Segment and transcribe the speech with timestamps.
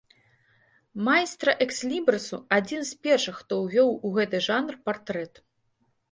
[1.07, 5.33] Майстра экслібрысу, адзін з першых, хто ўвёў у гэты жанр партрэт.